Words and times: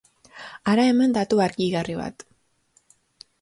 Hara 0.71 0.85
hemen 0.93 1.13
datu 1.17 1.43
argigarri 1.49 1.99
bat. 2.01 2.27